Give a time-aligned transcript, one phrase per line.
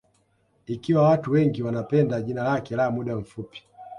[0.65, 3.63] Ikiwa watu wengi wanapenda jina lake la muda mfupi